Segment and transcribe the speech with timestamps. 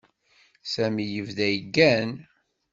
[0.73, 2.09] Sami yebda yeggan.